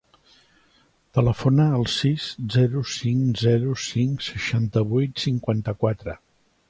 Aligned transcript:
Telefona 1.17 1.67
al 1.81 1.85
sis, 1.95 2.25
zero, 2.55 2.83
cinc, 2.93 3.27
zero, 3.43 3.77
cinc, 3.91 4.25
seixanta-vuit, 4.31 5.15
cinquanta-quatre. 5.27 6.17